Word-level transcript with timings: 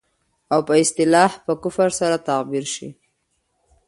او 0.53 0.59
په 0.67 0.73
اصطلاح 0.83 1.31
په 1.45 1.53
کفر 1.63 1.89
سره 1.99 2.17
تعبير 2.27 2.65
شي. 2.73 2.89